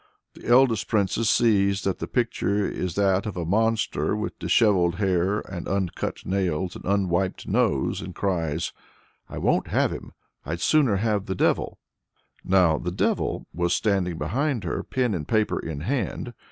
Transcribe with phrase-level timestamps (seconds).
[0.33, 5.41] The eldest princess sees that "the picture is that of a monster, with dishevelled hair,
[5.41, 8.73] and uncut nails, and unwiped nose," and cries:
[9.29, 10.13] "I won't have him!
[10.43, 11.77] I'd sooner have the devil!"
[12.43, 16.33] Now the devil "was standing behind her, pen and paper in hand.